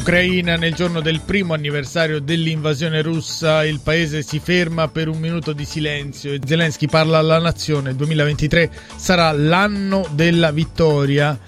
Ucraina 0.00 0.56
nel 0.56 0.74
giorno 0.74 1.02
del 1.02 1.20
primo 1.20 1.52
anniversario 1.52 2.20
dell'invasione 2.20 3.02
russa, 3.02 3.66
il 3.66 3.80
paese 3.80 4.22
si 4.22 4.40
ferma 4.42 4.88
per 4.88 5.08
un 5.08 5.18
minuto 5.18 5.52
di 5.52 5.66
silenzio 5.66 6.32
e 6.32 6.40
Zelensky 6.42 6.86
parla 6.86 7.18
alla 7.18 7.38
nazione. 7.38 7.90
Il 7.90 7.96
2023 7.96 8.70
sarà 8.96 9.30
l'anno 9.32 10.08
della 10.12 10.52
vittoria. 10.52 11.38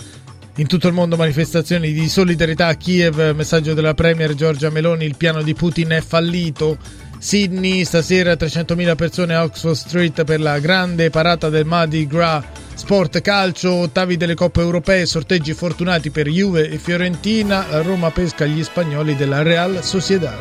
In 0.57 0.67
tutto 0.67 0.87
il 0.87 0.93
mondo 0.93 1.17
manifestazioni 1.17 1.93
di 1.93 2.07
solidarietà 2.11 2.67
a 2.67 2.75
Kiev, 2.75 3.35
messaggio 3.35 3.73
della 3.73 3.95
Premier 3.95 4.35
Giorgia 4.35 4.69
Meloni, 4.69 5.07
il 5.07 5.17
piano 5.17 5.41
di 5.41 5.55
Putin 5.55 5.89
è 5.89 6.03
fallito. 6.03 6.77
Sydney, 7.19 7.87
stasera 7.87 8.35
300.000 8.35 8.95
persone 8.97 9.35
a 9.35 9.45
Oxford 9.45 9.77
Street 9.77 10.25
per 10.25 10.41
la 10.41 10.59
grande 10.59 11.09
parata 11.09 11.49
del 11.49 11.65
Mardi 11.65 12.07
Gras 12.07 12.45
Sport 12.83 13.21
calcio, 13.21 13.75
ottavi 13.75 14.17
delle 14.17 14.35
coppe 14.35 14.61
europee, 14.61 15.07
sorteggi 15.07 15.55
fortunati 15.55 16.11
per 16.11 16.29
Juve 16.29 16.69
e 16.69 16.79
Fiorentina, 16.79 17.81
Roma 17.81 18.11
pesca 18.11 18.45
gli 18.45 18.61
spagnoli 18.65 19.15
della 19.15 19.43
Real 19.43 19.85
Sociedad. 19.85 20.37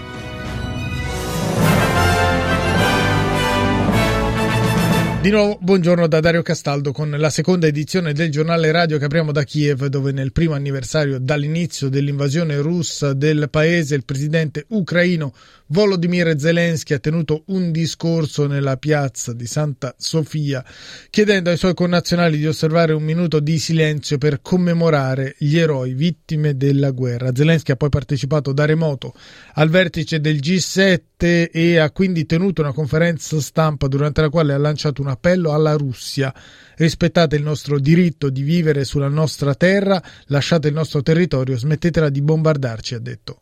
Di 5.22 5.30
nuovo, 5.30 5.60
buongiorno 5.62 6.08
da 6.08 6.20
Dario 6.20 6.42
Castaldo 6.42 6.92
con 6.92 7.12
la 7.12 7.30
seconda 7.30 7.68
edizione 7.68 8.12
del 8.12 8.32
giornale 8.32 8.72
radio 8.72 8.98
che 8.98 9.06
apriamo 9.06 9.32
da 9.32 9.44
Kiev, 9.44 9.86
dove 9.86 10.12
nel 10.12 10.32
primo 10.32 10.56
anniversario 10.56 11.20
dall'inizio 11.20 11.90
dell'invasione 11.90 12.58
russa 12.58 13.14
del 13.14 13.50
paese 13.52 13.94
il 13.94 14.04
presidente 14.04 14.66
ucraino 14.70 15.32
Volodymyr 15.72 16.38
Zelensky 16.38 16.94
ha 16.94 17.00
tenuto 17.00 17.44
un 17.46 17.72
discorso 17.72 18.46
nella 18.46 18.76
piazza 18.76 19.32
di 19.32 19.46
Santa 19.46 19.96
Sofia, 19.98 20.66
chiedendo 21.10 21.50
ai 21.50 21.56
suoi 21.56 21.74
connazionali 21.74 22.38
di 22.38 22.46
osservare 22.46 22.92
un 22.92 23.04
minuto 23.04 23.40
di 23.40 23.58
silenzio 23.58 24.18
per 24.18 24.42
commemorare 24.42 25.36
gli 25.38 25.58
eroi 25.58 25.94
vittime 25.94 26.58
della 26.58 26.92
guerra. 26.92 27.34
Zelensky 27.34 27.72
ha 27.72 27.78
poi 27.78 27.88
partecipato 27.88 28.52
da 28.52 28.66
remoto 28.66 29.14
al 29.54 29.70
vertice 29.70 30.20
del 30.20 30.40
G7 30.40 31.50
e 31.50 31.78
ha 31.78 31.90
quindi 31.92 32.26
tenuto 32.26 32.62
una 32.62 32.74
conferenza 32.74 33.40
stampa 33.40 33.88
durante 33.88 34.20
la 34.20 34.30
quale 34.30 34.52
ha 34.52 34.58
lanciato 34.58 35.02
un 35.02 35.08
appello 35.08 35.54
alla 35.54 35.76
Russia. 35.76 36.34
Rispettate 36.76 37.38
il 37.38 37.44
nostro 37.44 37.80
diritto 37.80 38.30
di 38.30 38.42
vivere 38.42 38.84
sulla 38.84 39.08
nostra 39.08 39.56
terra, 39.56 40.04
lasciate 40.26 40.68
il 40.68 40.74
nostro 40.74 41.02
territorio, 41.02 41.58
smettetela 41.58 42.10
di 42.10 42.22
bombardarci, 42.22 42.96
ha 42.96 43.00
detto. 43.00 43.42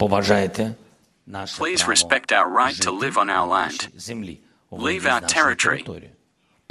Будь 0.00 0.10
ласка, 0.10 0.76
Please 1.56 1.88
respect 1.88 2.32
our 2.32 2.48
right 2.48 2.76
to 2.82 2.90
live 2.92 3.18
on 3.18 3.30
our 3.30 3.46
land. 3.46 3.88
Leave 4.70 5.06
our 5.06 5.20
territory. 5.20 5.84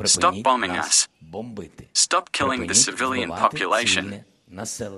Stop 0.06 0.36
bombing 0.44 0.72
us. 0.72 1.08
Stop 1.94 2.32
killing 2.32 2.68
the 2.68 2.76
civilian 2.76 3.30
population. 3.30 4.24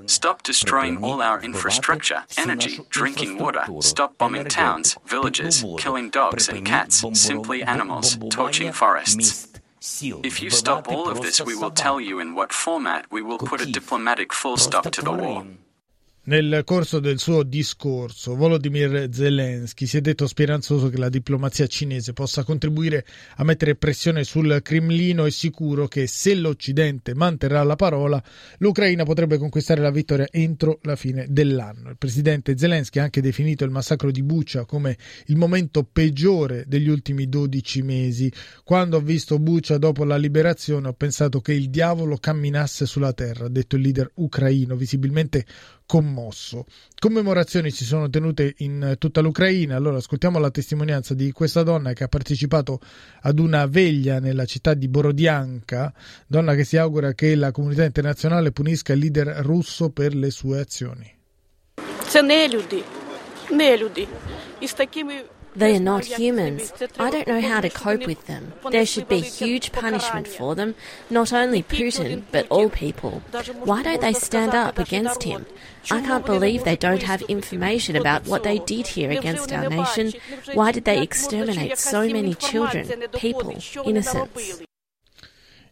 Stop 0.06 0.44
destroying 0.44 1.04
all 1.04 1.22
our 1.22 1.42
infrastructure, 1.42 2.24
energy, 2.38 2.80
drinking 2.90 3.38
water. 3.40 3.64
Stop 3.80 4.18
bombing 4.18 4.46
towns, 4.46 4.98
villages, 5.06 5.66
killing 5.80 6.10
dogs 6.10 6.50
and 6.50 6.66
cats, 6.66 7.04
simply 7.14 7.64
animals, 7.64 8.18
torching 8.30 8.72
forests. 8.72 9.48
If 10.24 10.42
you 10.42 10.50
stop 10.50 10.88
all 10.90 11.10
of 11.10 11.22
this, 11.22 11.42
we 11.42 11.56
will 11.56 11.72
tell 11.72 12.02
you 12.02 12.20
in 12.20 12.36
what 12.36 12.52
format 12.52 13.12
we 13.12 13.22
will 13.22 13.38
put 13.38 13.62
a 13.62 13.66
diplomatic 13.66 14.34
full 14.34 14.58
stop 14.58 14.92
to 14.92 15.02
the 15.02 15.12
war. 15.12 15.46
Nel 16.25 16.63
corso 16.65 17.01
del 17.01 17.19
suo 17.19 17.43
discorso, 17.43 18.37
Volodymyr 18.37 19.09
Zelensky 19.11 19.87
si 19.87 19.97
è 19.97 20.01
detto 20.01 20.29
speranzoso 20.29 20.89
che 20.89 20.97
la 20.97 21.09
diplomazia 21.09 21.67
cinese 21.67 22.13
possa 22.13 22.45
contribuire 22.45 23.05
a 23.39 23.43
mettere 23.43 23.75
pressione 23.75 24.23
sul 24.23 24.61
Cremlino 24.63 25.27
e 25.27 25.33
sicuro 25.33 25.89
che 25.89 26.07
se 26.07 26.37
l'Occidente 26.37 27.13
manterrà 27.17 27.65
la 27.65 27.75
parola, 27.75 28.23
l'Ucraina 28.59 29.03
potrebbe 29.03 29.37
conquistare 29.37 29.81
la 29.81 29.91
vittoria 29.91 30.29
entro 30.31 30.79
la 30.83 30.95
fine 30.95 31.27
dell'anno. 31.29 31.91
Il 31.91 31.97
presidente 31.99 32.57
Zelensky 32.57 33.01
ha 33.01 33.03
anche 33.03 33.21
definito 33.21 33.65
il 33.65 33.73
massacro 33.73 34.13
di 34.13 34.23
Bucha 34.23 34.65
come 34.65 34.97
il 35.27 35.37
momento 35.37 35.83
peggiore 35.83 36.67
degli 36.69 36.89
ultimi 36.89 37.29
12 37.29 37.83
mesi. 37.83 38.33
Quando 38.63 38.99
ho 38.99 39.01
visto 39.01 39.41
Bucha 39.41 39.77
dopo 39.77 40.05
la 40.05 40.19
liberazione 40.19 40.87
ho 40.87 40.93
pensato 40.93 41.41
che 41.41 41.53
il 41.53 41.69
diavolo 41.69 42.17
camminasse 42.17 42.87
sulla 42.87 43.13
terra, 43.13 43.47
ha 43.47 43.51
detto 43.51 43.75
il 43.75 43.83
leader 43.83 44.09
ucraino, 44.15 44.77
visibilmente 44.77 45.45
commosso. 45.92 46.66
Commemorazioni 47.00 47.72
si 47.72 47.86
sono 47.86 48.10
tenute 48.10 48.56
in 48.58 48.96
tutta 48.98 49.22
l'Ucraina. 49.22 49.76
Allora 49.76 49.98
ascoltiamo 49.98 50.40
la 50.40 50.52
testimonianza 50.52 51.14
di 51.14 51.32
questa 51.32 51.64
donna 51.64 51.94
che 51.94 52.04
ha 52.04 52.08
partecipato 52.08 52.80
ad 53.22 53.40
una 53.40 53.66
veglia 53.66 54.20
nella 54.20 54.46
città 54.46 54.74
di 54.74 54.88
Borodianka, 54.88 55.94
donna 56.28 56.56
che 56.56 56.64
si 56.64 56.78
augura 56.78 57.14
che 57.14 57.36
la 57.36 57.52
comunità 57.52 57.84
internazionale 57.86 58.52
punisca 58.52 58.94
il 58.94 59.00
leader 59.00 59.28
russo 59.42 59.90
per 59.90 60.14
le 60.14 60.30
sue 60.32 60.60
azioni. 60.60 61.16
Це 62.08 62.22
не 62.22 62.48
люди, 62.48 62.84
не 63.52 63.78
люди. 63.78 64.08
І 64.62 64.68
з 64.68 64.74
такими 64.74 65.14
They 65.55 65.77
are 65.77 65.81
not 65.81 66.05
humans. 66.05 66.73
I 66.99 67.11
don't 67.11 67.29
know 67.29 67.41
how 67.41 67.61
to 67.61 67.69
cope 67.69 68.07
with 68.07 68.27
them. 68.27 68.55
There 68.71 68.87
should 68.87 69.09
be 69.09 69.21
huge 69.21 69.73
punishment 69.73 70.27
for 70.29 70.55
them, 70.55 70.75
not 71.11 71.33
only 71.33 71.63
Putin, 71.63 72.23
but 72.33 72.47
all 72.49 72.71
people. 72.71 73.23
Why 73.65 73.83
don't 73.83 74.01
they 74.01 74.15
stand 74.15 74.55
up 74.55 74.79
against 74.79 75.25
him? 75.25 75.47
I 75.91 76.01
can't 76.01 76.25
believe 76.25 76.65
they 76.65 76.77
don't 76.77 77.03
have 77.03 77.23
information 77.23 77.97
about 77.97 78.27
what 78.27 78.45
they 78.45 78.59
did 78.61 78.87
here 78.89 79.11
against 79.11 79.53
our 79.53 79.69
nation. 79.69 80.13
Why 80.55 80.73
did 80.73 80.85
they 80.85 81.03
exterminate 81.03 81.77
so 81.79 82.09
many 82.09 82.35
children, 82.35 83.09
people, 83.13 83.57
innocents? 83.85 84.63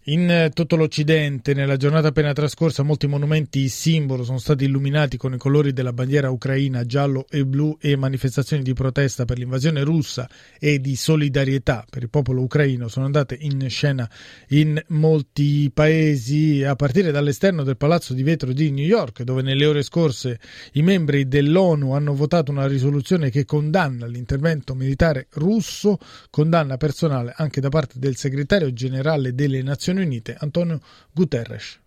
In 0.05 0.31
eh, 0.31 0.49
tutto 0.55 0.77
l'Occidente, 0.77 1.53
nella 1.53 1.77
giornata 1.77 2.09
appena 2.09 2.33
trascorsa, 2.33 2.83
molti 2.83 3.07
monumenti 3.07 3.69
simbolo 3.69 4.25
sono 4.25 4.39
stati 4.39 4.65
illuminati 4.65 5.19
con 5.19 5.35
i 5.35 5.37
colori 5.37 5.75
della 5.75 5.93
bandiera 5.93 6.31
ucraina 6.31 6.87
giallo 6.87 7.27
e 7.29 7.45
blu 7.45 7.77
e 7.79 7.97
manifestazioni 7.97 8.63
di 8.63 8.73
protesta 8.73 9.27
per 9.27 9.37
l'invasione 9.37 9.83
russa 9.83 10.27
e 10.59 10.81
di 10.81 10.97
solidarietà 10.97 11.85
per 11.91 12.05
il 12.05 12.09
popolo 12.09 12.41
ucraino 12.41 12.89
sono 12.89 13.05
andate 13.05 13.37
in 13.41 13.69
scena 13.69 14.09
in 14.49 14.83
molti 14.89 15.71
paesi, 15.71 16.65
a 16.65 16.75
partire 16.77 17.11
dall'esterno 17.11 17.63
del 17.63 17.77
Palazzo 17.77 18.15
di 18.15 18.23
Vetro 18.23 18.55
di 18.55 18.71
New 18.71 18.87
York, 18.87 19.23
dove 19.23 19.43
nelle 19.43 19.67
ore 19.67 19.83
scorse 19.83 20.41
i 20.73 20.83
membri 20.83 21.29
dell'ONU 21.29 21.93
hanno 21.93 22.15
votato 22.15 22.51
una 22.51 22.67
risoluzione 22.67 23.29
che 23.29 23.45
condanna 23.45 24.07
l'intervento 24.07 24.75
militare 24.75 25.27
russo, 25.33 25.99
condanna 26.31 26.79
personale 26.79 27.35
anche 27.37 27.61
da 27.61 27.69
parte 27.69 27.99
del 27.99 28.17
segretario 28.17 28.73
generale 28.73 29.35
delle 29.35 29.61
Nazioni 29.61 29.89
Nazioni 29.95 30.15
Unite, 30.15 30.37
Antonio 30.43 30.81
Guterres. 31.17 31.79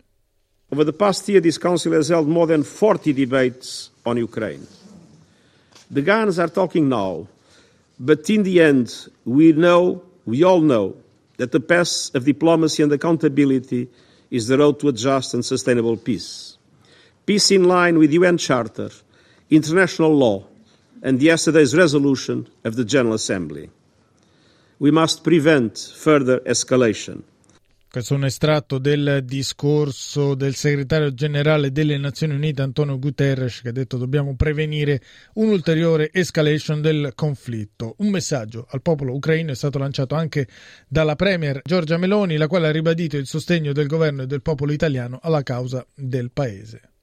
Over 0.72 0.84
the 0.84 0.92
past 0.92 1.28
year, 1.28 1.40
this 1.40 1.58
Council 1.58 1.92
has 1.92 2.08
held 2.08 2.28
more 2.28 2.46
than 2.46 2.62
40 2.62 3.12
debates 3.12 3.90
on 4.04 4.16
Ukraine. 4.16 4.66
The 5.90 6.02
guns 6.02 6.38
are 6.38 6.48
talking 6.48 6.88
now, 6.88 7.28
but 8.00 8.28
in 8.30 8.42
the 8.42 8.60
end, 8.60 9.08
we 9.24 9.52
know, 9.52 10.02
we 10.26 10.42
all 10.42 10.60
know, 10.60 10.96
that 11.36 11.52
the 11.52 11.60
path 11.60 12.14
of 12.14 12.24
diplomacy 12.24 12.82
and 12.82 12.92
accountability 12.92 13.88
is 14.30 14.48
the 14.48 14.58
road 14.58 14.80
to 14.80 14.88
a 14.88 14.92
just 14.92 15.34
and 15.34 15.44
sustainable 15.44 15.96
peace. 15.96 16.56
Peace 17.26 17.50
in 17.50 17.64
line 17.64 17.98
with 17.98 18.10
the 18.10 18.14
UN 18.14 18.38
Charter, 18.38 18.90
international 19.50 20.14
law, 20.14 20.44
and 21.02 21.22
yesterday's 21.22 21.76
resolution 21.76 22.48
of 22.64 22.76
the 22.76 22.84
General 22.84 23.14
Assembly. 23.14 23.70
We 24.78 24.90
must 24.90 25.22
prevent 25.22 25.78
further 25.94 26.40
escalation. 26.40 27.22
Questo 27.94 28.14
è 28.14 28.16
un 28.16 28.24
estratto 28.24 28.78
del 28.78 29.20
discorso 29.22 30.34
del 30.34 30.56
segretario 30.56 31.14
generale 31.14 31.70
delle 31.70 31.96
Nazioni 31.96 32.34
Unite 32.34 32.60
Antonio 32.60 32.98
Guterres 32.98 33.60
che 33.60 33.68
ha 33.68 33.72
detto 33.72 33.98
dobbiamo 33.98 34.34
prevenire 34.34 35.00
un'ulteriore 35.34 36.10
escalation 36.12 36.80
del 36.80 37.12
conflitto. 37.14 37.94
Un 37.98 38.08
messaggio 38.08 38.66
al 38.68 38.82
popolo 38.82 39.14
ucraino 39.14 39.52
è 39.52 39.54
stato 39.54 39.78
lanciato 39.78 40.16
anche 40.16 40.48
dalla 40.88 41.14
premier 41.14 41.60
Giorgia 41.62 41.96
Meloni, 41.96 42.36
la 42.36 42.48
quale 42.48 42.66
ha 42.66 42.72
ribadito 42.72 43.16
il 43.16 43.28
sostegno 43.28 43.72
del 43.72 43.86
governo 43.86 44.22
e 44.22 44.26
del 44.26 44.42
popolo 44.42 44.72
italiano 44.72 45.20
alla 45.22 45.44
causa 45.44 45.86
del 45.94 46.32
paese. 46.32 46.93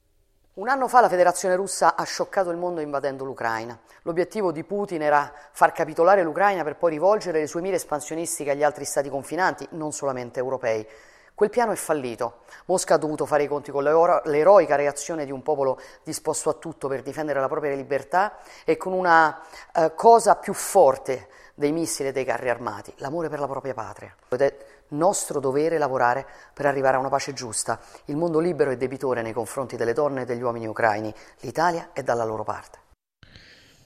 Un 0.61 0.67
anno 0.67 0.87
fa 0.87 1.01
la 1.01 1.09
Federazione 1.09 1.55
russa 1.55 1.95
ha 1.95 2.03
scioccato 2.03 2.51
il 2.51 2.57
mondo 2.57 2.81
invadendo 2.81 3.25
l'Ucraina. 3.25 3.75
L'obiettivo 4.03 4.51
di 4.51 4.63
Putin 4.63 5.01
era 5.01 5.33
far 5.53 5.71
capitolare 5.71 6.21
l'Ucraina 6.21 6.63
per 6.63 6.75
poi 6.75 6.91
rivolgere 6.91 7.39
le 7.39 7.47
sue 7.47 7.61
mire 7.61 7.77
espansionistiche 7.77 8.51
agli 8.51 8.61
altri 8.61 8.85
stati 8.85 9.09
confinanti, 9.09 9.67
non 9.71 9.91
solamente 9.91 10.37
europei. 10.37 10.87
Quel 11.33 11.49
piano 11.49 11.71
è 11.71 11.75
fallito. 11.75 12.41
Mosca 12.65 12.93
ha 12.93 12.97
dovuto 12.99 13.25
fare 13.25 13.41
i 13.41 13.47
conti 13.47 13.71
con 13.71 13.81
l'eroica 13.81 14.75
reazione 14.75 15.25
di 15.25 15.31
un 15.31 15.41
popolo 15.41 15.79
disposto 16.03 16.51
a 16.51 16.53
tutto 16.53 16.87
per 16.87 17.01
difendere 17.01 17.39
la 17.39 17.47
propria 17.47 17.73
libertà 17.73 18.37
e 18.63 18.77
con 18.77 18.93
una 18.93 19.41
uh, 19.73 19.95
cosa 19.95 20.35
più 20.35 20.53
forte 20.53 21.27
dei 21.55 21.71
missili 21.71 22.09
e 22.09 22.11
dei 22.11 22.23
carri 22.23 22.51
armati, 22.51 22.93
l'amore 22.97 23.29
per 23.29 23.39
la 23.39 23.47
propria 23.47 23.73
patria. 23.73 24.15
Nostro 24.91 25.39
dovere 25.39 25.77
lavorare 25.77 26.25
per 26.53 26.65
arrivare 26.65 26.97
a 26.97 26.99
una 26.99 27.09
pace 27.09 27.33
giusta. 27.33 27.79
Il 28.05 28.17
mondo 28.17 28.39
libero 28.39 28.71
è 28.71 28.77
debitore 28.77 29.21
nei 29.21 29.33
confronti 29.33 29.75
delle 29.75 29.93
donne 29.93 30.21
e 30.21 30.25
degli 30.25 30.41
uomini 30.41 30.67
ucraini. 30.67 31.13
L'Italia 31.41 31.89
è 31.93 32.03
dalla 32.03 32.23
loro 32.23 32.43
parte. 32.43 32.90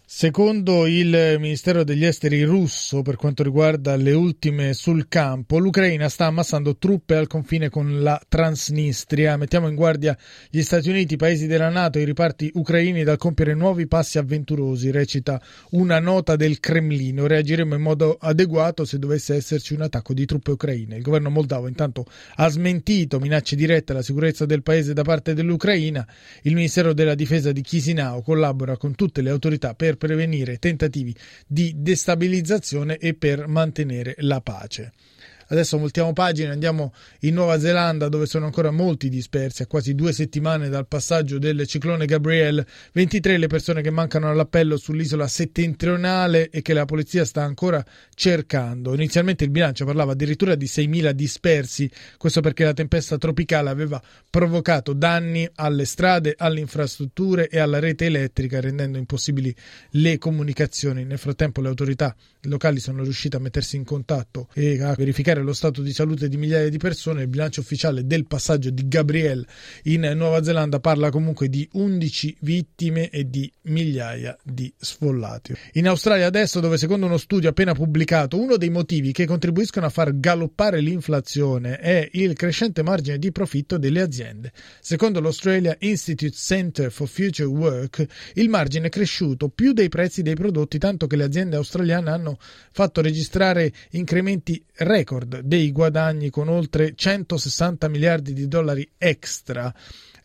Secondo 0.07 0.85
il 0.85 1.37
Ministero 1.39 1.83
degli 1.83 2.05
Esteri 2.05 2.43
russo, 2.43 3.01
per 3.01 3.15
quanto 3.15 3.41
riguarda 3.41 3.95
le 3.95 4.13
ultime 4.13 4.75
sul 4.75 5.07
campo, 5.07 5.57
l'Ucraina 5.57 6.09
sta 6.09 6.27
ammassando 6.27 6.77
truppe 6.77 7.15
al 7.15 7.25
confine 7.25 7.69
con 7.69 8.03
la 8.03 8.21
Transnistria. 8.29 9.35
Mettiamo 9.35 9.67
in 9.67 9.73
guardia 9.73 10.15
gli 10.51 10.61
Stati 10.61 10.89
Uniti, 10.89 11.15
i 11.15 11.17
paesi 11.17 11.47
della 11.47 11.69
Nato 11.69 11.97
e 11.97 12.03
i 12.03 12.05
riparti 12.05 12.51
ucraini 12.53 13.03
dal 13.03 13.17
compiere 13.17 13.55
nuovi 13.55 13.87
passi 13.87 14.19
avventurosi, 14.19 14.91
recita 14.91 15.41
una 15.71 15.99
nota 15.99 16.35
del 16.35 16.59
Cremlino. 16.59 17.25
Reagiremo 17.25 17.73
in 17.73 17.81
modo 17.81 18.15
adeguato 18.19 18.85
se 18.85 18.99
dovesse 18.99 19.33
esserci 19.33 19.73
un 19.73 19.81
attacco 19.81 20.13
di 20.13 20.25
truppe 20.27 20.51
ucraine. 20.51 20.97
Il 20.97 21.01
governo 21.01 21.31
moldavo 21.31 21.67
intanto 21.67 22.05
ha 22.35 22.47
smentito 22.47 23.19
minacce 23.19 23.55
dirette 23.55 23.91
alla 23.91 24.03
sicurezza 24.03 24.45
del 24.45 24.61
paese 24.61 24.93
da 24.93 25.01
parte 25.01 25.33
dell'Ucraina. 25.33 26.07
Il 26.43 26.53
Ministero 26.53 26.93
della 26.93 27.15
Difesa 27.15 27.51
di 27.51 27.61
Chisinau 27.61 28.21
collabora 28.21 28.77
con 28.77 28.93
tutte 28.93 29.23
le 29.23 29.31
autorità 29.31 29.73
per 29.73 29.93
per 29.95 30.07
prevenire 30.07 30.57
tentativi 30.57 31.15
di 31.47 31.73
destabilizzazione 31.75 32.97
e 32.97 33.13
per 33.13 33.47
mantenere 33.47 34.15
la 34.19 34.41
pace. 34.41 34.93
Adesso 35.47 35.77
voltiamo 35.77 36.13
pagina, 36.13 36.51
andiamo 36.51 36.93
in 37.21 37.35
Nuova 37.35 37.59
Zelanda 37.59 38.09
dove 38.09 38.25
sono 38.25 38.45
ancora 38.45 38.71
molti 38.71 39.09
dispersi 39.09 39.61
a 39.61 39.67
quasi 39.67 39.93
due 39.93 40.11
settimane 40.11 40.69
dal 40.69 40.87
passaggio 40.87 41.37
del 41.37 41.67
ciclone 41.67 42.05
Gabriel, 42.05 42.65
23 42.93 43.37
le 43.37 43.47
persone 43.47 43.81
che 43.81 43.91
mancano 43.91 44.29
all'appello 44.29 44.77
sull'isola 44.77 45.27
settentrionale 45.27 46.49
e 46.49 46.61
che 46.61 46.73
la 46.73 46.85
polizia 46.85 47.25
sta 47.25 47.43
ancora 47.43 47.83
cercando. 48.13 48.93
Inizialmente 48.93 49.43
il 49.43 49.51
bilancio 49.51 49.85
parlava 49.85 50.13
addirittura 50.13 50.55
di 50.55 50.65
6.000 50.65 51.11
dispersi, 51.11 51.89
questo 52.17 52.41
perché 52.41 52.63
la 52.63 52.73
tempesta 52.73 53.17
tropicale 53.17 53.69
aveva 53.69 54.01
provocato 54.29 54.93
danni 54.93 55.47
alle 55.55 55.85
strade, 55.85 56.33
alle 56.37 56.59
infrastrutture 56.59 57.49
e 57.49 57.59
alla 57.59 57.79
rete 57.79 58.05
elettrica 58.05 58.59
rendendo 58.59 58.97
impossibili 58.97 59.55
le 59.91 60.17
comunicazioni. 60.17 61.03
Nel 61.05 61.19
frattempo 61.19 61.61
le 61.61 61.67
autorità 61.67 62.15
locali 62.41 62.79
sono 62.79 63.03
riuscite 63.03 63.37
a 63.37 63.39
mettersi 63.39 63.75
in 63.75 63.83
contatto 63.83 64.47
e 64.53 64.81
a 64.81 64.93
verificare 64.95 65.34
verificare 65.35 65.41
lo 65.41 65.53
stato 65.53 65.81
di 65.81 65.91
salute 65.91 66.29
di 66.29 66.37
migliaia 66.37 66.69
di 66.69 66.77
persone. 66.77 67.23
Il 67.23 67.27
bilancio 67.27 67.61
ufficiale 67.61 68.05
del 68.05 68.25
passaggio 68.25 68.69
di 68.69 68.87
Gabriel 68.87 69.45
in 69.83 70.11
Nuova 70.15 70.43
Zelanda 70.43 70.79
parla 70.79 71.09
comunque 71.09 71.49
di 71.49 71.67
11 71.73 72.37
vittime 72.41 73.09
e 73.09 73.29
di 73.29 73.51
migliaia 73.63 74.37
di 74.43 74.71
sfollati. 74.77 75.53
In 75.73 75.87
Australia 75.87 76.25
adesso, 76.25 76.59
dove 76.59 76.77
secondo 76.77 77.05
uno 77.05 77.17
studio 77.17 77.49
appena 77.49 77.73
pubblicato, 77.73 78.39
uno 78.39 78.57
dei 78.57 78.69
motivi 78.69 79.11
che 79.11 79.25
contribuiscono 79.25 79.85
a 79.85 79.89
far 79.89 80.17
galoppare 80.19 80.79
l'inflazione 80.79 81.77
è 81.77 82.07
il 82.13 82.33
crescente 82.33 82.83
margine 82.83 83.17
di 83.17 83.31
profitto 83.31 83.77
delle 83.77 84.01
aziende. 84.01 84.51
Secondo 84.79 85.19
l'Australia 85.19 85.75
Institute 85.79 86.35
Center 86.35 86.91
for 86.91 87.07
Future 87.07 87.49
Work, 87.49 88.05
il 88.35 88.49
margine 88.49 88.87
è 88.87 88.89
cresciuto 88.89 89.49
più 89.49 89.73
dei 89.73 89.89
prezzi 89.89 90.21
dei 90.21 90.35
prodotti, 90.35 90.77
tanto 90.77 91.07
che 91.07 91.15
le 91.15 91.23
aziende 91.23 91.55
australiane 91.55 92.09
hanno 92.09 92.37
fatto 92.71 93.01
registrare 93.01 93.71
incrementi 93.91 94.63
record 94.77 95.24
record 95.25 95.39
dei 95.39 95.71
guadagni 95.71 96.29
con 96.29 96.47
oltre 96.47 96.93
160 96.95 97.87
miliardi 97.87 98.33
di 98.33 98.47
dollari 98.47 98.87
extra. 98.97 99.73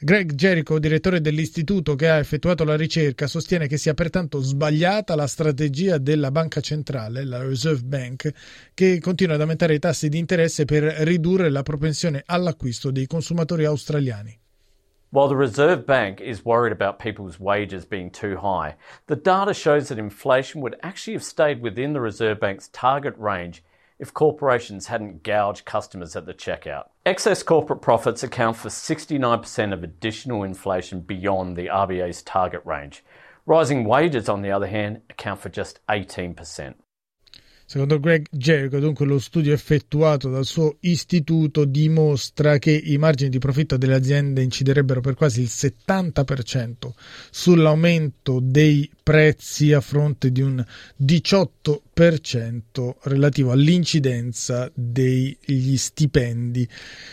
Greg 0.02 0.32
Jericho, 0.32 0.78
direttore 0.78 1.20
dell'istituto 1.20 1.94
che 1.94 2.08
ha 2.08 2.16
effettuato 2.16 2.64
la 2.64 2.76
ricerca, 2.76 3.26
sostiene 3.26 3.66
che 3.66 3.76
sia 3.76 3.92
pertanto 3.92 4.40
sbagliata 4.40 5.14
la 5.14 5.26
strategia 5.26 5.98
della 5.98 6.30
banca 6.30 6.60
centrale, 6.60 7.24
la 7.24 7.42
Reserve 7.42 7.82
Bank, 7.82 8.32
che 8.72 8.98
continua 8.98 9.34
ad 9.34 9.42
aumentare 9.42 9.74
i 9.74 9.78
tassi 9.78 10.08
di 10.08 10.18
interesse 10.18 10.64
per 10.64 10.84
ridurre 10.84 11.50
la 11.50 11.62
propensione 11.62 12.22
all'acquisto 12.24 12.90
dei 12.90 13.06
consumatori 13.06 13.66
australiani. 13.66 14.38
While 15.12 15.28
the 15.28 15.34
Reserve 15.34 15.84
Bank 15.86 16.20
is 16.20 16.44
worried 16.44 16.72
about 16.72 16.98
people's 16.98 17.40
wages 17.40 17.84
being 17.84 18.10
too 18.10 18.36
high, 18.36 18.76
the 19.06 19.16
data 19.16 19.52
shows 19.52 19.88
that 19.88 19.98
inflation 19.98 20.62
would 20.62 20.76
actually 20.82 21.14
have 21.14 21.24
stayed 21.24 21.60
within 21.60 21.92
the 21.92 22.00
Reserve 22.00 22.38
Bank's 22.38 22.68
target 22.68 23.14
range 23.18 23.60
if 24.00 24.14
corporations 24.14 24.86
hadn't 24.86 25.22
gouged 25.22 25.64
customers 25.64 26.16
at 26.16 26.26
the 26.26 26.34
checkout. 26.34 26.88
Excess 27.04 27.42
corporate 27.42 27.82
profits 27.82 28.22
account 28.22 28.56
for 28.56 28.70
69% 28.70 29.72
of 29.72 29.84
additional 29.84 30.42
inflation 30.42 31.00
beyond 31.00 31.56
the 31.56 31.66
RBA's 31.66 32.22
target 32.22 32.62
range. 32.64 33.04
Rising 33.46 33.84
wages, 33.84 34.28
on 34.28 34.42
the 34.42 34.50
other 34.50 34.66
hand, 34.66 35.02
account 35.10 35.40
for 35.40 35.50
just 35.50 35.80
18%. 35.88 36.74
Secondo 37.70 38.00
Greg 38.00 38.26
Jericho, 38.32 38.80
dunque, 38.80 39.04
lo 39.04 39.20
studio 39.20 39.52
effettuato 39.52 40.28
dal 40.28 40.44
suo 40.44 40.78
istituto 40.80 41.64
dimostra 41.64 42.58
che 42.58 42.72
i 42.72 42.98
margini 42.98 43.30
di 43.30 43.38
profitto 43.38 43.76
delle 43.76 43.94
aziende 43.94 44.42
inciderebbero 44.42 45.00
per 45.00 45.14
quasi 45.14 45.42
il 45.42 45.48
70% 45.48 46.90
sull'aumento 47.30 48.40
dei 48.42 48.90
prezzi 49.00 49.72
a 49.72 49.80
fronte 49.80 50.32
di 50.32 50.40
un 50.40 50.60
18% 51.00 51.46
relativo 53.02 53.52
all'incidenza 53.52 54.70
degli 54.74 55.76
stipendi. 55.76 56.68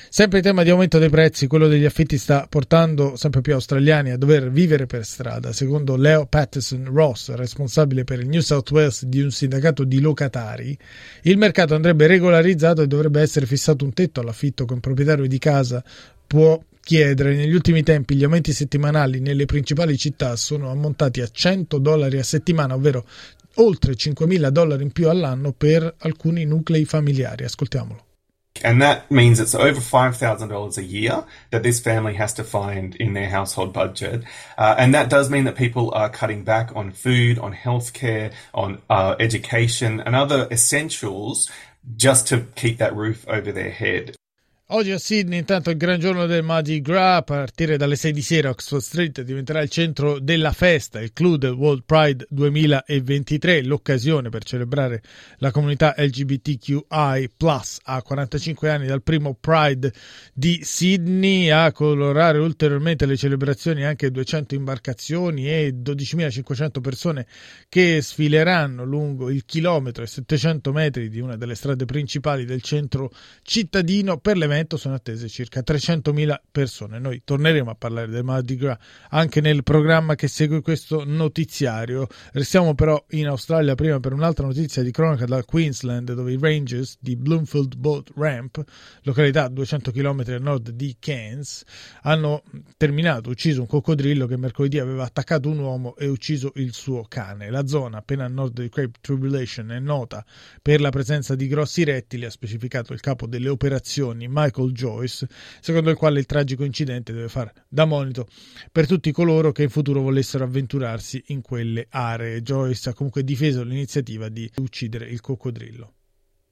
Sempre 0.10 0.38
in 0.38 0.44
tema 0.44 0.64
di 0.64 0.70
aumento 0.70 1.00
dei 1.00 1.10
prezzi, 1.10 1.48
quello 1.48 1.68
degli 1.68 1.86
affitti 1.86 2.18
sta 2.18 2.48
portando 2.48 3.16
sempre 3.16 3.42
più 3.42 3.54
australiani 3.54 4.12
a 4.12 4.18
dover 4.18 4.50
vivere 4.50 4.86
per 4.86 5.06
strada. 5.06 5.52
Secondo 5.52 5.96
Leo 5.96 6.26
Patterson 6.26 6.86
Ross, 6.86 7.34
responsabile 7.34 8.04
per 8.04 8.20
il 8.20 8.28
New 8.28 8.42
South 8.42 8.72
Wales 8.72 9.06
di 9.06 9.22
un 9.22 9.32
sindacato 9.32 9.84
di 9.84 10.00
locatari, 10.00 10.78
il 11.24 11.38
mercato 11.38 11.76
andrebbe 11.76 12.08
regolarizzato 12.08 12.82
e 12.82 12.88
dovrebbe 12.88 13.22
essere 13.22 13.46
fissato 13.46 13.84
un 13.84 13.94
tetto 13.94 14.22
all'affitto 14.22 14.66
che 14.66 14.74
un 14.74 14.80
proprietario 14.80 15.28
di 15.28 15.38
casa 15.40 15.84
può 16.26 16.62
chiedere. 16.88 17.36
Negli 17.36 17.54
ultimi 17.54 17.84
tempi 17.84 18.16
gli 18.16 18.24
aumenti 18.24 18.54
settimanali 18.54 19.20
nelle 19.20 19.44
principali 19.44 19.98
città 19.98 20.38
sono 20.38 20.70
ammontati 20.72 21.20
a 21.20 21.28
100 21.28 21.80
dollari 21.80 22.18
a 22.18 22.24
settimana, 22.24 22.76
ovvero 22.76 23.06
oltre 23.58 23.94
5.000 23.94 24.50
dollari 24.50 24.84
in 24.84 24.92
più 24.92 25.10
all'anno 25.10 25.54
per 25.54 25.96
alcuni 26.00 26.46
nuclei 26.46 26.86
familiari. 26.86 27.44
Ascoltiamolo. 27.44 28.06
And 28.64 28.82
that 28.82 29.10
means 29.12 29.40
it's 29.40 29.54
over 29.54 29.80
$5,000 29.80 30.78
a 30.78 30.84
year 30.84 31.24
that 31.52 31.64
this 31.64 31.80
family 31.80 32.16
has 32.16 32.34
to 32.34 32.44
find 32.44 32.96
in 32.96 33.14
their 33.14 33.30
household 33.30 33.72
budget. 33.72 34.24
Uh, 34.58 34.76
and 34.78 34.94
that 34.94 35.10
does 35.10 35.30
mean 35.30 35.44
that 35.46 35.56
people 35.56 35.92
are 35.94 36.10
cutting 36.10 36.44
back 36.44 36.72
on 36.76 36.92
food, 36.92 37.38
on 37.40 37.54
healthcare, 37.54 38.32
on 38.54 38.82
uh, 38.90 39.16
education, 39.20 40.00
and 40.00 40.16
other 40.16 40.48
essentials 40.50 41.50
just 41.96 42.28
to 42.28 42.48
keep 42.56 42.80
that 42.80 42.96
roof 42.96 43.26
over 43.28 43.52
their 43.52 43.72
head. 43.72 44.17
Oggi 44.72 44.92
a 44.92 44.98
Sydney 44.98 45.40
intanto 45.40 45.70
il 45.70 45.78
gran 45.78 45.98
giorno 45.98 46.26
del 46.26 46.44
Mardi 46.44 46.82
Gras 46.82 47.20
a 47.20 47.22
partire 47.22 47.78
dalle 47.78 47.96
6 47.96 48.12
di 48.12 48.22
sera 48.22 48.50
Oxford 48.50 48.82
Street 48.82 49.22
diventerà 49.22 49.62
il 49.62 49.70
centro 49.70 50.20
della 50.20 50.52
festa, 50.52 51.00
il 51.00 51.14
clou 51.14 51.38
del 51.38 51.54
World 51.54 51.84
Pride 51.86 52.26
2023, 52.30 53.64
l'occasione 53.64 54.28
per 54.28 54.44
celebrare 54.44 55.02
la 55.38 55.52
comunità 55.52 55.96
LGBTQI+, 55.98 57.30
a 57.84 58.02
45 58.02 58.70
anni 58.70 58.88
dal 58.88 59.04
primo 59.04 59.38
Pride 59.40 59.94
di 60.34 60.60
Sydney, 60.62 61.48
a 61.48 61.72
colorare 61.72 62.40
ulteriormente 62.40 63.06
le 63.06 63.16
celebrazioni 63.16 63.86
anche 63.86 64.12
200 64.12 64.54
imbarcazioni 64.54 65.48
e 65.48 65.76
12.500 65.82 66.82
persone 66.82 67.26
che 67.70 68.02
sfileranno 68.02 68.84
lungo 68.84 69.30
il 69.30 69.46
chilometro 69.46 70.04
e 70.04 70.08
700 70.08 70.74
metri 70.74 71.08
di 71.08 71.22
una 71.22 71.38
delle 71.38 71.56
strade 71.56 71.86
principali 71.86 72.44
del 72.44 72.62
centro 72.62 73.10
cittadino 73.44 74.18
per 74.18 74.36
l'evento 74.36 74.56
momento 74.58 74.78
sono 74.78 74.96
attese 74.96 75.30
circa 75.30 75.62
300.000 75.66 76.36
persone. 76.52 77.00
Noi 77.00 77.22
torneremo 77.24 77.70
a 77.70 77.76
parlare 77.76 78.08
del 78.08 78.24
Mardi 78.24 78.56
Gras 78.56 78.78
anche 79.10 79.40
nel 79.40 79.64
programma 79.64 80.16
che 80.16 80.28
segue 80.28 80.62
questo 80.62 81.04
notiziario. 81.06 82.08
Restiamo 82.34 82.74
però 82.74 83.04
in 83.12 83.28
Australia 83.28 83.76
prima 83.76 84.00
per 84.00 84.14
un'altra 84.14 84.46
notizia 84.46 84.82
di 84.82 84.92
cronaca 84.92 85.26
dal 85.26 85.46
Queensland 85.46 86.14
dove 86.14 86.32
i 86.32 86.38
Rangers 86.40 86.98
di 87.00 87.16
Bloomfield 87.16 87.76
Boat 87.76 88.12
Ramp, 88.16 88.64
località 89.04 89.44
a 89.44 89.50
200 89.50 89.92
km 89.92 90.24
a 90.28 90.38
nord 90.40 90.72
di 90.72 90.96
Cairns, 91.00 91.64
hanno 92.02 92.44
terminato, 92.78 93.30
ucciso 93.30 93.62
un 93.62 93.68
coccodrillo 93.68 94.26
che 94.26 94.38
mercoledì 94.38 94.80
aveva 94.80 95.04
attaccato 95.04 95.50
un 95.50 95.60
uomo 95.60 95.96
e 95.98 96.08
ucciso 96.08 96.52
il 96.56 96.74
suo 96.74 97.06
cane. 97.08 97.50
La 97.52 97.68
zona 97.68 98.00
appena 98.00 98.26
a 98.26 98.28
nord 98.28 98.60
di 98.60 98.70
Cape 98.70 98.98
Tribulation 99.02 99.72
è 99.72 99.80
nota 99.80 100.26
per 100.62 100.82
la 100.82 100.90
presenza 100.90 101.36
di 101.36 101.48
grossi 101.48 101.84
rettili, 101.84 102.26
ha 102.26 102.32
specificato 102.32 102.94
il 102.94 103.00
capo 103.02 103.28
delle 103.28 103.50
operazioni 103.50 104.28
Mike 104.28 104.47
Michael 104.48 104.72
Joyce, 104.72 105.28
secondo 105.60 105.90
il 105.90 105.98
quale 105.98 106.20
il 106.20 106.26
tragico 106.26 106.64
incidente 106.64 107.12
deve 107.12 107.28
far 107.28 107.52
da 107.68 107.86
monito 107.86 108.28
per 108.72 108.88
tutti 108.88 109.12
coloro 109.12 109.52
che 109.52 109.64
in 109.64 109.70
futuro 109.70 110.02
volessero 110.02 110.44
avventurarsi 110.44 111.22
in 111.28 111.42
quelle 111.42 111.88
aree. 111.90 112.42
Joyce 112.42 112.90
ha 112.90 112.94
comunque 112.94 113.24
difeso 113.24 113.64
l'iniziativa 113.64 114.30
di 114.30 114.50
uccidere 114.58 115.06
il 115.06 115.22
coccodrillo. 115.22 115.92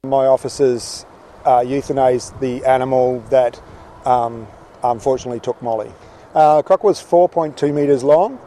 My 0.08 0.26
officers 0.28 1.06
uh, 1.46 1.62
euthanized 1.64 2.38
the 2.40 2.62
animal 2.66 3.22
that 3.30 3.60
um, 4.06 4.46
unfortunately 4.84 5.40
took 5.40 5.60
Molly. 5.62 5.92
Uh, 6.34 6.62
croc 6.62 6.84
was 6.84 7.02
4.2 7.02 7.74
metres 7.74 8.04
long 8.04 8.38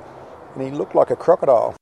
and 0.54 0.62
he 0.62 0.70
looked 0.70 0.94
like 0.94 1.10
a 1.10 1.16
crocodile. 1.16 1.77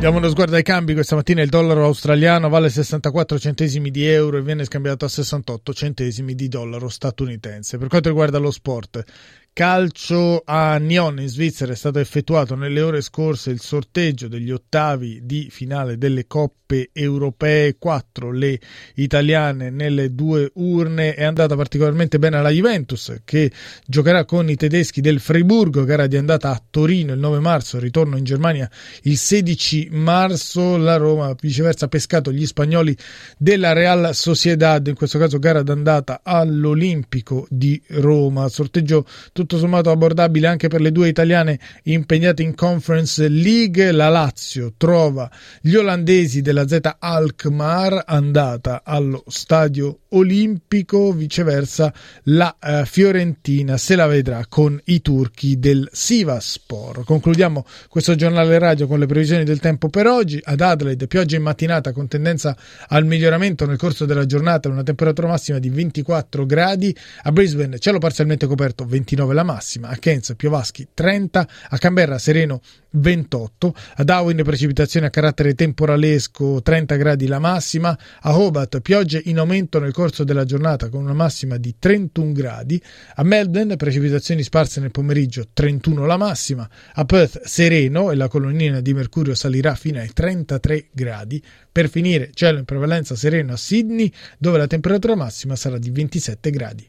Diamo 0.00 0.16
uno 0.16 0.30
sguardo 0.30 0.56
ai 0.56 0.62
cambi. 0.62 0.94
Questa 0.94 1.14
mattina 1.14 1.42
il 1.42 1.50
dollaro 1.50 1.84
australiano 1.84 2.48
vale 2.48 2.70
64 2.70 3.38
centesimi 3.38 3.90
di 3.90 4.06
euro 4.06 4.38
e 4.38 4.42
viene 4.42 4.64
scambiato 4.64 5.04
a 5.04 5.08
68 5.08 5.74
centesimi 5.74 6.34
di 6.34 6.48
dollaro 6.48 6.88
statunitense. 6.88 7.76
Per 7.76 7.88
quanto 7.88 8.08
riguarda 8.08 8.38
lo 8.38 8.50
sport, 8.50 9.04
calcio 9.52 10.42
a 10.44 10.78
Nyon 10.78 11.20
in 11.20 11.28
Svizzera 11.28 11.72
è 11.72 11.76
stato 11.76 11.98
effettuato 11.98 12.54
nelle 12.54 12.80
ore 12.80 13.00
scorse 13.00 13.50
il 13.50 13.60
sorteggio 13.60 14.28
degli 14.28 14.50
ottavi 14.50 15.20
di 15.24 15.48
finale 15.50 15.98
delle 15.98 16.26
coppe 16.26 16.90
europee. 16.92 17.76
4 17.78 18.30
le 18.30 18.60
italiane 18.94 19.70
nelle 19.70 20.14
due 20.14 20.50
urne. 20.54 21.14
È 21.14 21.24
andata 21.24 21.56
particolarmente 21.56 22.18
bene 22.18 22.36
alla 22.36 22.50
Juventus 22.50 23.20
che 23.24 23.50
giocherà 23.86 24.24
con 24.24 24.48
i 24.48 24.54
tedeschi 24.54 25.00
del 25.00 25.18
Freiburgo 25.18 25.84
gara 25.84 26.06
di 26.06 26.16
andata 26.16 26.50
a 26.50 26.62
Torino 26.70 27.12
il 27.12 27.18
9 27.18 27.40
marzo 27.40 27.78
ritorno 27.78 28.16
in 28.16 28.24
Germania 28.24 28.70
il 29.02 29.16
16 29.16 29.88
marzo. 29.90 30.76
La 30.76 30.96
Roma 30.96 31.34
viceversa 31.38 31.86
ha 31.86 31.88
pescato 31.88 32.30
gli 32.32 32.46
spagnoli 32.46 32.96
della 33.36 33.72
Real 33.72 34.14
Sociedad 34.14 34.86
in 34.86 34.94
questo 34.94 35.18
caso 35.18 35.38
gara 35.38 35.62
d'andata 35.62 36.20
all'Olimpico 36.22 37.46
di 37.50 37.80
Roma. 37.88 38.48
Sorteggio 38.48 39.06
tutto 39.40 39.56
sommato 39.56 39.90
abbordabile 39.90 40.48
anche 40.48 40.68
per 40.68 40.82
le 40.82 40.92
due 40.92 41.08
italiane 41.08 41.58
impegnate 41.84 42.42
in 42.42 42.54
Conference 42.54 43.26
League. 43.26 43.90
La 43.90 44.10
Lazio 44.10 44.74
trova 44.76 45.30
gli 45.62 45.74
olandesi 45.76 46.42
della 46.42 46.68
Z 46.68 46.80
Alkmaar 46.98 48.02
andata 48.06 48.82
allo 48.84 49.24
stadio 49.28 50.00
olimpico, 50.10 51.12
viceversa 51.12 51.90
la 52.24 52.54
eh, 52.60 52.84
Fiorentina 52.84 53.78
se 53.78 53.96
la 53.96 54.06
vedrà 54.06 54.44
con 54.46 54.78
i 54.84 55.00
turchi 55.00 55.58
del 55.58 55.88
Sivaspor. 55.90 57.04
Concludiamo 57.04 57.64
questo 57.88 58.14
giornale 58.16 58.58
radio 58.58 58.86
con 58.86 58.98
le 58.98 59.06
previsioni 59.06 59.44
del 59.44 59.58
tempo 59.58 59.88
per 59.88 60.06
oggi. 60.06 60.38
Ad 60.42 60.60
Adelaide 60.60 61.06
pioggia 61.06 61.36
in 61.36 61.42
mattinata 61.42 61.92
con 61.92 62.08
tendenza 62.08 62.54
al 62.88 63.06
miglioramento 63.06 63.64
nel 63.64 63.78
corso 63.78 64.04
della 64.04 64.26
giornata, 64.26 64.68
una 64.68 64.82
temperatura 64.82 65.28
massima 65.28 65.58
di 65.58 65.70
24 65.70 66.44
gradi. 66.44 66.94
A 67.22 67.32
Brisbane 67.32 67.78
cielo 67.78 67.98
parzialmente 67.98 68.46
coperto 68.46 68.84
29 68.84 69.29
la 69.34 69.42
massima, 69.42 69.88
a 69.88 69.96
Cairns 69.96 70.34
piovaschi 70.36 70.88
30, 70.92 71.48
a 71.70 71.78
Canberra 71.78 72.18
sereno 72.18 72.60
28, 72.90 73.74
a 73.96 74.04
Darwin 74.04 74.42
precipitazioni 74.42 75.06
a 75.06 75.10
carattere 75.10 75.54
temporalesco 75.54 76.60
30 76.62 76.96
gradi 76.96 77.26
la 77.26 77.38
massima, 77.38 77.96
a 78.22 78.38
Hobart 78.38 78.80
piogge 78.80 79.20
in 79.24 79.38
aumento 79.38 79.78
nel 79.78 79.92
corso 79.92 80.24
della 80.24 80.44
giornata 80.44 80.88
con 80.88 81.02
una 81.02 81.12
massima 81.12 81.56
di 81.56 81.76
31 81.78 82.32
gradi, 82.32 82.82
a 83.14 83.22
Melbourne 83.22 83.76
precipitazioni 83.76 84.42
sparse 84.42 84.80
nel 84.80 84.90
pomeriggio 84.90 85.46
31 85.52 86.06
la 86.06 86.16
massima, 86.16 86.68
a 86.94 87.04
Perth 87.04 87.44
sereno 87.44 88.10
e 88.10 88.16
la 88.16 88.28
colonnina 88.28 88.80
di 88.80 88.92
mercurio 88.94 89.34
salirà 89.34 89.74
fino 89.74 90.00
ai 90.00 90.12
33 90.12 90.88
gradi, 90.92 91.42
per 91.70 91.88
finire 91.88 92.30
cielo 92.34 92.58
in 92.58 92.64
prevalenza 92.64 93.14
sereno 93.14 93.52
a 93.52 93.56
Sydney 93.56 94.12
dove 94.38 94.58
la 94.58 94.66
temperatura 94.66 95.14
massima 95.14 95.54
sarà 95.54 95.78
di 95.78 95.90
27 95.90 96.50
gradi. 96.50 96.88